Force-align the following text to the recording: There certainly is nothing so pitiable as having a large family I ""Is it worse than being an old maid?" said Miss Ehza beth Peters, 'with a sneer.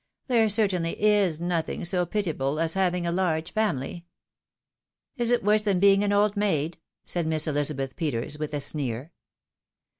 There 0.25 0.49
certainly 0.49 0.99
is 0.99 1.39
nothing 1.39 1.85
so 1.85 2.07
pitiable 2.07 2.59
as 2.59 2.73
having 2.73 3.05
a 3.05 3.11
large 3.11 3.53
family 3.53 3.97
I 3.97 4.01
""Is 5.21 5.29
it 5.29 5.43
worse 5.43 5.61
than 5.61 5.79
being 5.79 6.03
an 6.03 6.11
old 6.11 6.35
maid?" 6.35 6.79
said 7.05 7.27
Miss 7.27 7.45
Ehza 7.45 7.75
beth 7.75 7.95
Peters, 7.95 8.39
'with 8.39 8.55
a 8.55 8.59
sneer. 8.61 9.11